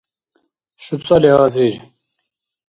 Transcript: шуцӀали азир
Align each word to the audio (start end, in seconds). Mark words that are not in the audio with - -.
шуцӀали 0.83 1.31
азир 1.43 1.73